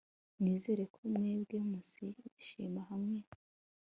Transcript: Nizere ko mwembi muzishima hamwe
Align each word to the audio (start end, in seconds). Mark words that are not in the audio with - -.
Nizere 0.41 0.83
ko 0.93 0.99
mwembi 1.13 1.55
muzishima 1.69 2.81
hamwe 2.89 3.19